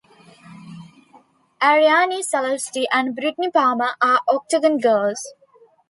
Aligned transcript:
Arianny 1.61 2.23
Celeste 2.23 2.87
and 2.91 3.15
Brittney 3.15 3.53
Palmer 3.53 3.91
are 4.01 4.21
Octagon 4.27 4.79
girls. 4.79 5.33